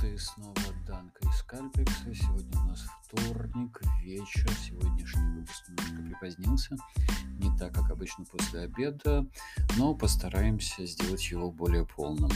[0.00, 0.20] привет!
[0.20, 0.54] Снова
[0.86, 2.14] Данка из Кальпекса.
[2.14, 4.50] Сегодня у нас вторник, вечер.
[4.66, 6.76] Сегодняшний выпуск немножко припозднился.
[7.38, 9.26] Не так, как обычно после обеда,
[9.76, 12.30] но постараемся сделать его более полным.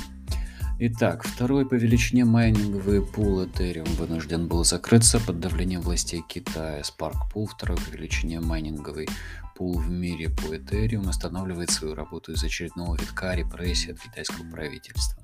[0.79, 6.81] Итак, второй по величине майнинговый пул Ethereum вынужден был закрыться под давлением властей Китая.
[6.81, 9.09] Spark Pool, второй по величине майнинговый
[9.55, 15.22] пул в мире по Ethereum, останавливает свою работу из очередного витка репрессий от китайского правительства.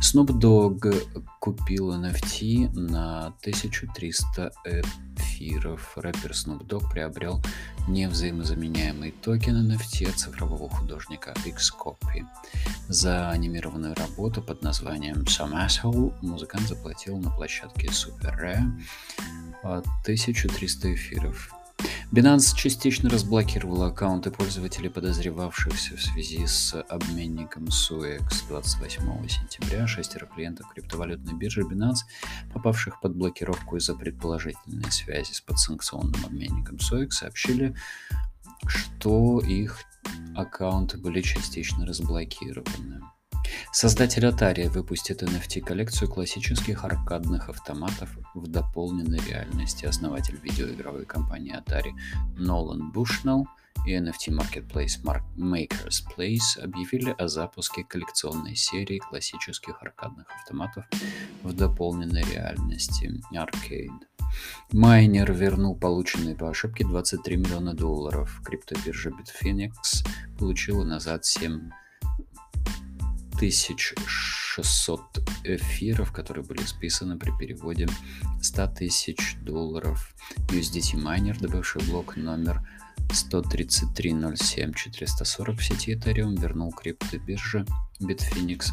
[0.00, 0.92] Snoop Dogg
[1.40, 5.96] купил NFT на 1300 эфиров.
[5.96, 7.42] Рэпер Snoop Dogg приобрел
[7.88, 12.26] невзаимозаменяемый токен NFT от цифрового художника Xcopy.
[12.88, 18.70] За анимированную работу под названием Some Asshole музыкант заплатил на площадке Super Rare
[19.62, 21.50] 1300 эфиров.
[22.12, 29.86] Binance частично разблокировал аккаунты пользователей, подозревавшихся в связи с обменником SUEX 28 сентября.
[29.86, 32.04] Шестеро клиентов криптовалютной биржи Binance,
[32.52, 37.74] попавших под блокировку из-за предположительной связи с подсанкционным обменником SUEX, сообщили,
[38.66, 39.80] что их
[40.36, 43.00] аккаунты были частично разблокированы.
[43.72, 49.86] Создатель Atari выпустит NFT-коллекцию классических аркадных автоматов в дополненной реальности.
[49.86, 51.92] Основатель видеоигровой компании Atari
[52.36, 53.46] Нолан Бушнелл
[53.86, 55.02] и NFT Marketplace
[55.36, 60.84] Makers Place объявили о запуске коллекционной серии классических аркадных автоматов
[61.42, 64.06] в дополненной реальности Arcade.
[64.72, 68.40] Майнер вернул полученные по ошибке 23 миллиона долларов.
[68.44, 70.06] Криптобиржа Bitfinex
[70.38, 71.70] получила назад 7
[73.36, 75.00] 1600
[75.44, 77.86] эфиров, которые были списаны при переводе
[78.40, 80.14] 100 тысяч долларов.
[80.48, 82.66] USDT майнер, добывший блок номер
[83.08, 87.66] 133.07.440 в сети Ethereum, вернул криптобирже
[88.00, 88.72] Bitfinex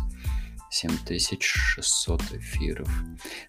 [0.72, 2.90] 7600 эфиров.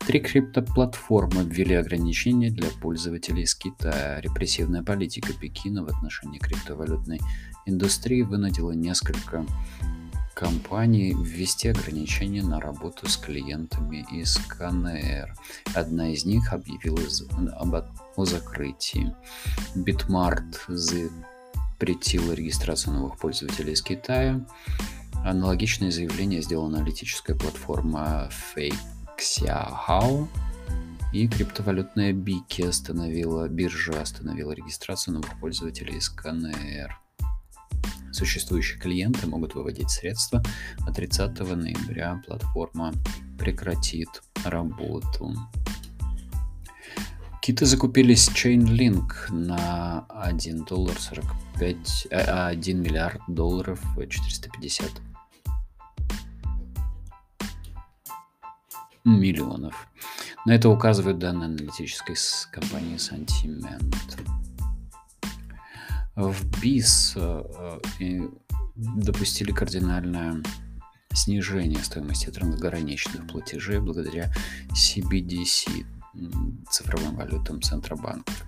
[0.01, 4.21] Три криптоплатформы ввели ограничения для пользователей из Китая.
[4.21, 7.21] Репрессивная политика Пекина в отношении криптовалютной
[7.65, 9.47] индустрии вынудила несколько
[10.35, 15.35] компании ввести ограничения на работу с клиентами из КНР.
[15.75, 17.01] Одна из них объявила
[18.17, 19.15] о закрытии.
[19.75, 24.45] Bitmart запретила регистрацию новых пользователей из Китая.
[25.25, 30.29] Аналогичное заявление сделала аналитическая платформа FakeXiaHao.
[31.13, 37.02] И криптовалютная Бики остановила, биржа остановила регистрацию новых пользователей из КНР.
[38.13, 40.43] Существующие клиенты могут выводить средства,
[40.87, 42.93] а 30 ноября платформа
[43.39, 44.09] прекратит
[44.45, 45.35] работу.
[47.41, 54.89] Киты закупились Chainlink на 1 доллар 45, 1 миллиард долларов 450
[59.05, 59.89] миллионов.
[60.45, 62.17] На это указывают данные аналитической
[62.53, 63.93] компании Sentiment
[66.17, 68.29] в БИС э, э,
[68.77, 70.43] допустили кардинальное
[71.13, 74.33] снижение стоимости трансграничных платежей благодаря
[74.71, 75.87] CBDC,
[76.71, 78.45] цифровым валютам Центробанков.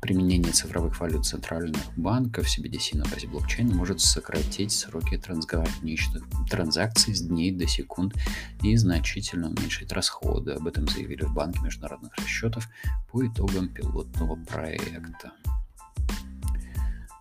[0.00, 7.22] Применение цифровых валют центральных банков CBDC на базе блокчейна может сократить сроки трансграничных транзакций с
[7.22, 8.14] дней до секунд
[8.62, 10.52] и значительно уменьшить расходы.
[10.52, 12.68] Об этом заявили в Банке международных расчетов
[13.10, 15.32] по итогам пилотного проекта.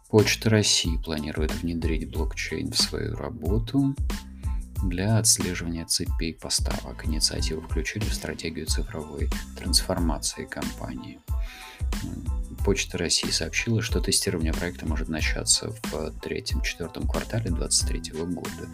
[0.09, 3.93] Почта России планирует внедрить блокчейн в свою работу
[4.81, 7.05] для отслеживания цепей поставок.
[7.05, 11.19] Инициативу включили в стратегию цифровой трансформации компании.
[12.63, 18.69] Почта России сообщила, что тестирование проекта может начаться в третьем-четвертом квартале 2023 года.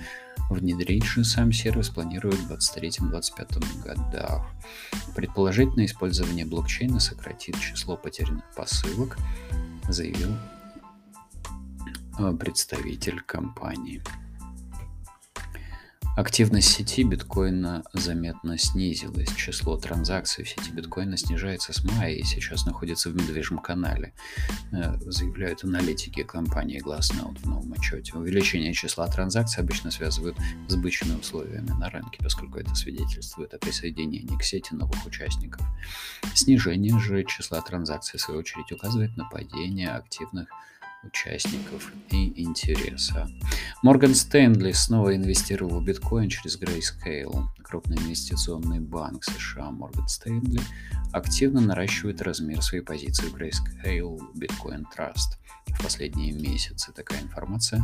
[0.52, 4.46] Внедрить же сам сервис планируют в 2023-2025 годах.
[5.16, 9.18] Предположительно, использование блокчейна сократит число потерянных посылок,
[9.90, 10.36] заявил
[12.40, 14.02] представитель компании.
[16.16, 19.34] Активность сети биткоина заметно снизилась.
[19.36, 24.14] Число транзакций в сети биткоина снижается с мая и сейчас находится в медвежьем канале,
[24.72, 28.14] э, заявляют аналитики компании Glassnode в новом отчете.
[28.14, 30.38] Увеличение числа транзакций обычно связывают
[30.68, 35.66] с бычьими условиями на рынке, поскольку это свидетельствует о присоединении к сети новых участников.
[36.36, 40.48] Снижение же числа транзакций, в свою очередь, указывает на падение активных
[41.04, 43.30] участников и интереса.
[43.82, 47.48] Морган Стэнли снова инвестировал в биткоин через Grayscale.
[47.64, 50.62] Крупный инвестиционный банк США Морган Стэнли
[51.12, 56.92] активно наращивает размер своей позиции в Grayscale Bitcoin Trust в последние месяцы.
[56.92, 57.84] Такая информация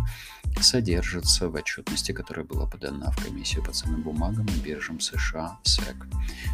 [0.62, 5.96] содержится в отчетности, которая была подана в комиссию по ценным бумагам и биржам США SEC.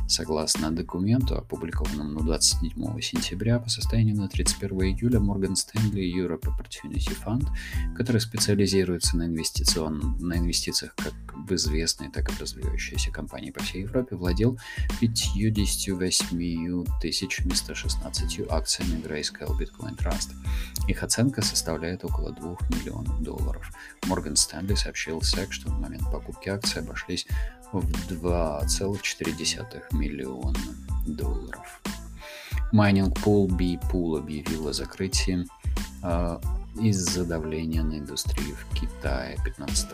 [0.07, 7.47] Согласно документу, опубликованному 27 сентября, по состоянию на 31 июля Morgan Stanley Europe Opportunity Fund,
[7.95, 10.17] который специализируется на, инвестицион...
[10.19, 14.57] на инвестициях как в известные, так и в развивающиеся компании по всей Европе, владел
[14.99, 16.85] 58
[17.53, 20.33] 116 акциями Grayscale Bitcoin Trust.
[20.87, 23.71] Их оценка составляет около 2 миллионов долларов.
[24.07, 27.27] Morgan Stanley сообщил SEC, что в момент покупки акций обошлись
[27.71, 27.79] в
[28.09, 30.59] 2,4 миллиона
[31.05, 31.81] долларов.
[32.75, 35.47] Майнинг пул BeePool объявил о закрытии
[36.03, 36.39] э,
[36.81, 39.91] из-за давления на индустрию в Китае 15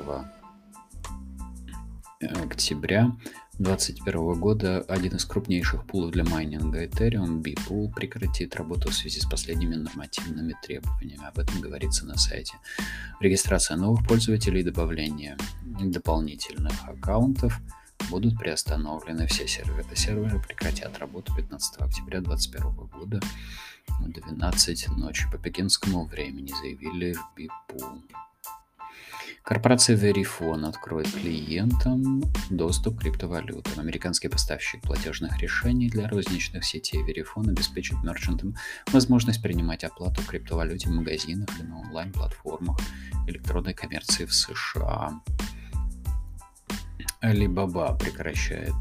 [2.43, 3.15] октября
[3.59, 9.25] 2021 года один из крупнейших пулов для майнинга Ethereum, BeePool, прекратит работу в связи с
[9.25, 11.27] последними нормативными требованиями.
[11.27, 12.55] Об этом говорится на сайте.
[13.19, 17.61] Регистрация новых пользователей и добавление дополнительных аккаунтов
[18.11, 19.25] будут приостановлены.
[19.27, 23.21] Все серверы, серверы прекратят работу 15 октября 2021 года
[23.99, 28.01] в 12 ночи по пекинскому времени, заявили в B-Pool.
[29.43, 33.79] Корпорация Verifone откроет клиентам доступ к криптовалютам.
[33.79, 38.55] Американский поставщик платежных решений для розничных сетей Verifone обеспечит мерчантам
[38.91, 42.77] возможность принимать оплату в криптовалюте в магазинах и на онлайн-платформах
[43.25, 45.21] электронной коммерции в США.
[47.23, 48.73] Alibaba прекращает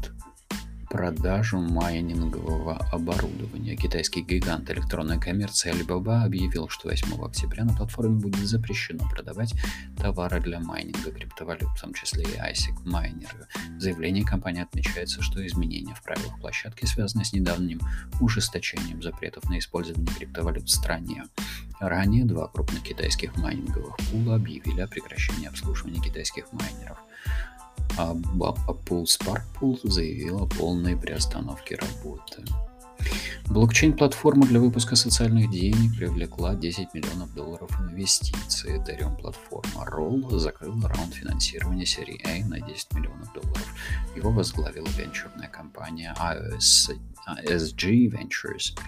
[0.89, 3.75] продажу майнингового оборудования.
[3.75, 9.53] Китайский гигант электронной коммерции Alibaba объявил, что 8 октября на платформе будет запрещено продавать
[9.95, 13.47] товары для майнинга криптовалют, в том числе и ASIC майнеры.
[13.77, 17.79] В заявлении компании отмечается, что изменения в правилах площадки связаны с недавним
[18.19, 21.25] ужесточением запретов на использование криптовалют в стране.
[21.79, 26.97] Ранее два крупных китайских майнинговых пула объявили о прекращении обслуживания китайских майнеров
[28.01, 28.13] а
[28.67, 32.43] Apple Sparkpool заявила о полной приостановке работы.
[33.47, 38.77] Блокчейн-платформа для выпуска социальных денег привлекла 10 миллионов долларов инвестиций.
[38.77, 43.67] Ethereum-платформа Roll закрыла раунд финансирования серии A на 10 миллионов долларов.
[44.15, 48.77] Его возглавила венчурная компания ASG Ventures–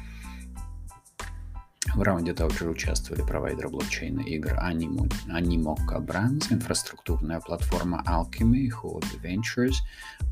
[1.95, 9.75] в раунде также участвовали провайдеры блокчейна игр Animo, Animoca Brands, инфраструктурная платформа Alchemy, Huobi Ventures,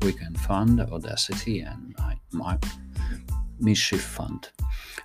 [0.00, 1.66] Weekend Fund, Audacity и
[3.62, 4.46] Mischief Fund.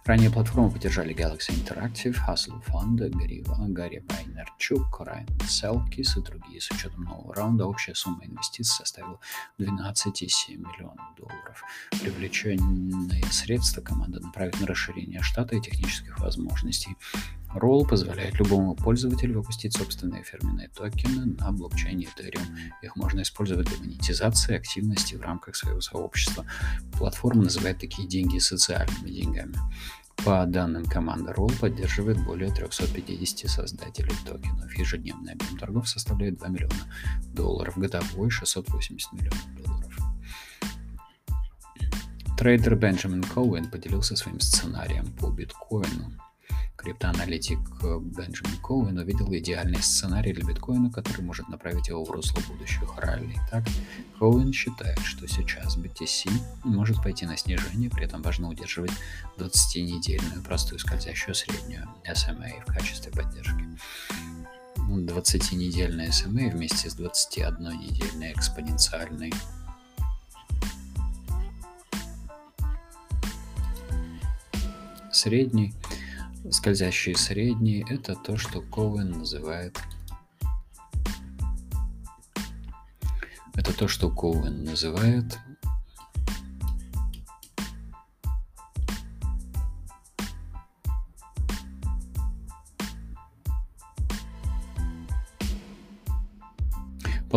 [0.05, 6.59] Ранее платформу поддержали Galaxy Interactive, Hustle Fund, Гарри, Гарри Байнерчук, Райан Селкис и другие.
[6.59, 9.19] С учетом нового раунда общая сумма инвестиций составила
[9.59, 11.63] 12,7 миллионов долларов.
[12.01, 16.95] Привлеченные средства команда направит на расширение штата и технических возможностей.
[17.55, 22.45] Roll позволяет любому пользователю выпустить собственные фирменные токены на блокчейне Ethereum.
[22.81, 26.45] Их можно использовать для монетизации активности в рамках своего сообщества.
[26.97, 29.55] Платформа называет такие деньги социальными деньгами.
[30.25, 34.77] По данным команды Roll поддерживает более 350 создателей токенов.
[34.77, 36.93] Ежедневный объем торгов составляет 2 миллиона
[37.33, 39.97] долларов, годовой 680 миллионов долларов.
[42.37, 46.11] Трейдер Бенджамин Коуэн поделился своим сценарием по биткоину
[46.77, 52.39] криптоаналитик э, Бенджамин Коуэн увидел идеальный сценарий для биткоина, который может направить его в русло
[52.47, 53.35] будущих ралли.
[53.49, 53.65] Так,
[54.19, 56.29] Коуэн считает, что сейчас BTC
[56.63, 58.91] может пойти на снижение, при этом важно удерживать
[59.37, 63.65] 20-недельную простую скользящую среднюю SMA в качестве поддержки.
[64.77, 69.33] 20-недельная SMA вместе с 21-недельной экспоненциальной
[75.11, 75.73] средней
[76.51, 79.77] скользящие средние– это то, что Коуэн называет
[83.55, 85.37] это то, что Коуэн называет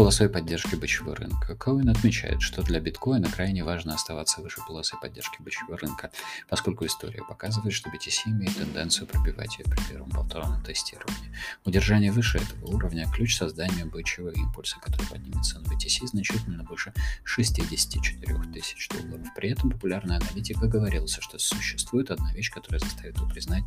[0.01, 1.55] полосой поддержки бычьего рынка.
[1.57, 6.11] Коин отмечает, что для биткоина крайне важно оставаться выше полосы поддержки бычьего рынка,
[6.49, 11.35] поскольку история показывает, что BTC имеет тенденцию пробивать ее при первом повторном тестировании.
[11.67, 18.53] Удержание выше этого уровня– ключ создания бычьего импульса, который поднимет цену BTC значительно выше 64
[18.55, 19.27] тысяч долларов.
[19.37, 23.65] При этом популярная аналитика говорился, что существует одна вещь, которая заставит его признать,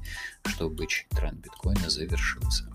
[0.47, 2.73] что бычий тренд биткоина завершился.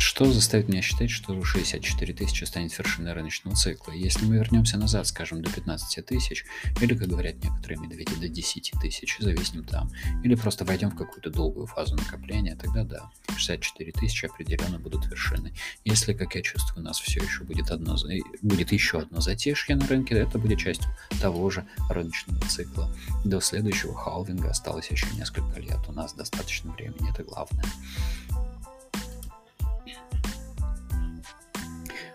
[0.00, 3.92] Что заставит меня считать, что 64 тысячи станет вершиной рыночного цикла?
[3.92, 6.46] Если мы вернемся назад, скажем, до 15 тысяч,
[6.80, 9.90] или, как говорят некоторые медведи, до 10 тысяч, зависнем там,
[10.24, 15.52] или просто войдем в какую-то долгую фазу накопления, тогда да, 64 тысячи определенно будут вершиной.
[15.84, 17.96] Если, как я чувствую, у нас все еще будет, одно,
[18.40, 22.90] будет еще одно затишье на рынке, это будет частью того же рыночного цикла.
[23.24, 27.64] До следующего халвинга осталось еще несколько лет, у нас достаточно времени, это главное.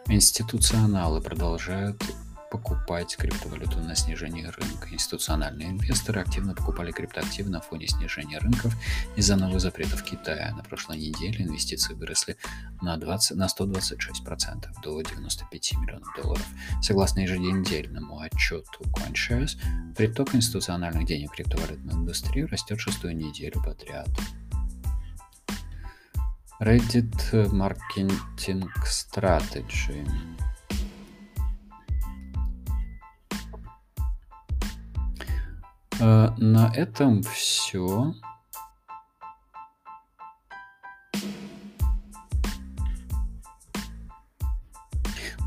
[0.08, 2.02] Институционалы продолжают
[2.52, 4.88] покупать криптовалюту на снижении рынка.
[4.92, 8.74] Институциональные инвесторы активно покупали криптоактивы на фоне снижения рынков
[9.16, 10.54] из-за новых запретов Китая.
[10.56, 12.38] На прошлой неделе инвестиции выросли
[12.82, 16.46] на, 20, на 126% до 95 миллионов долларов.
[16.82, 19.58] Согласно еженедельному отчету CoinShares,
[19.98, 24.08] приток институциональных денег в криптовалютную индустрию растет шестую неделю подряд.
[26.62, 30.08] Reddit Marketing Strategy.
[36.00, 38.14] Э, на этом все.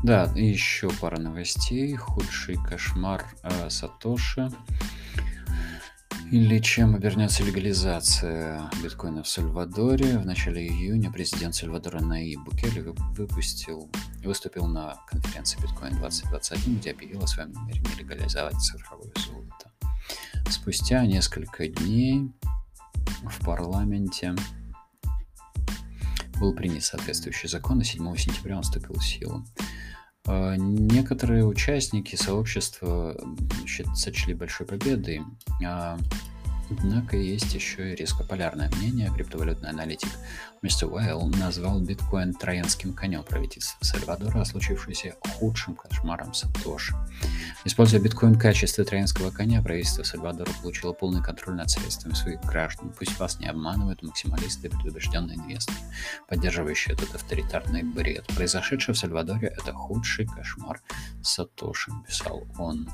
[0.03, 1.95] Да, еще пара новостей.
[1.95, 4.49] Худший кошмар э, Сатоши.
[6.31, 10.19] Или чем обернется легализация биткоина в Сальвадоре?
[10.19, 12.81] В начале июня президент Сальвадора Наиб Букели
[13.15, 13.89] выпустил,
[14.23, 19.71] выступил на конференции Биткоин 2021, где объявил о своем намерении легализовать цифровое золото.
[20.51, 22.31] Спустя несколько дней
[23.23, 24.35] в парламенте
[26.39, 29.43] был принят соответствующий закон, и 7 сентября он вступил в силу.
[30.25, 33.19] А, некоторые участники сообщества
[33.95, 35.21] сочли большой победой,
[35.65, 35.97] а
[36.69, 39.11] Однако есть еще и резко полярное мнение.
[39.13, 40.09] Криптовалютный аналитик
[40.61, 46.93] мистер Уэлл назвал биткоин троянским конем правительства Сальвадора, а случившееся худшим кошмаром Сатоши.
[47.65, 52.93] Используя биткоин в качестве троянского коня, правительство Сальвадора получило полный контроль над средствами своих граждан.
[52.97, 55.77] Пусть вас не обманывают максималисты и предубежденные инвесторы,
[56.27, 58.25] поддерживающие этот авторитарный бред.
[58.35, 60.81] Произошедшее в Сальвадоре– это худший кошмар
[61.21, 62.89] Сатоши, писал он.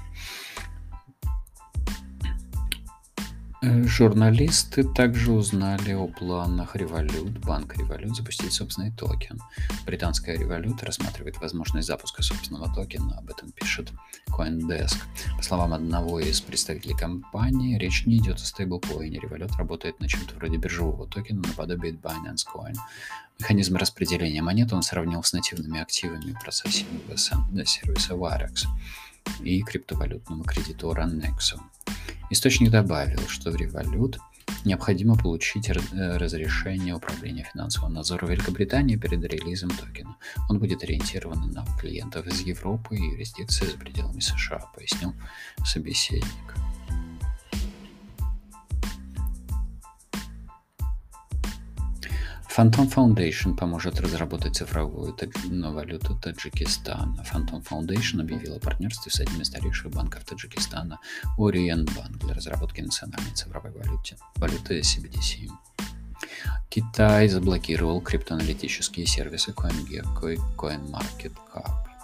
[3.66, 9.40] Журналисты также узнали о планах Revolut, банк Revolut, запустить собственный токен.
[9.88, 13.92] Британская Revolut рассматривает возможность запуска собственного токена, об этом пишет
[14.30, 14.98] CoinDesk.
[15.38, 19.18] По словам одного из представителей компании, речь не идет о стейблкоине.
[19.18, 22.76] Revolut работает на чем-то вроде биржевого токена наподобие Binance Coin.
[23.40, 27.18] Механизм распределения монет он сравнил с нативными активами процессингового
[27.66, 28.68] сервиса Varex
[29.42, 31.60] и криптовалютного кредитора Nexo.
[32.32, 34.18] Источник добавил, что в Revolut
[34.64, 35.74] необходимо получить э,
[36.18, 40.16] разрешение Управления финансового надзора Великобритании перед релизом токена.
[40.50, 45.14] Он будет ориентирован на клиентов из Европы и юрисдикции за пределами США, пояснил
[45.64, 46.56] собеседник.
[52.56, 55.14] Phantom Foundation поможет разработать цифровую
[55.74, 57.26] валюту Таджикистана.
[57.30, 61.00] Phantom Foundation объявила о партнерстве с одним из старейших банков Таджикистана,
[61.84, 65.50] Bank, для разработки национальной цифровой валюты, валюты CBDC.
[66.70, 71.95] Китай заблокировал криптоаналитические сервисы CoinGecko и CoinMarketCap.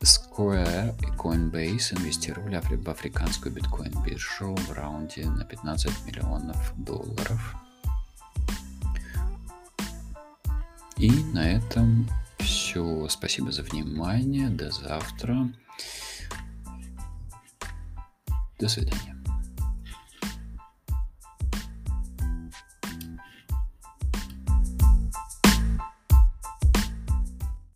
[0.00, 7.56] Square и Coinbase инвестировали в африканскую биткоин-биржу в раунде на 15 миллионов долларов.
[10.96, 13.08] И на этом все.
[13.08, 14.50] Спасибо за внимание.
[14.50, 15.52] До завтра.
[18.58, 19.17] До свидания.